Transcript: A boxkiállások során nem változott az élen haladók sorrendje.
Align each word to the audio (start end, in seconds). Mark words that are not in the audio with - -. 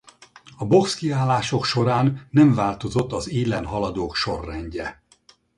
A 0.57 0.65
boxkiállások 0.65 1.65
során 1.65 2.27
nem 2.31 2.53
változott 2.53 3.11
az 3.11 3.29
élen 3.29 3.65
haladók 3.65 4.15
sorrendje. 4.15 5.01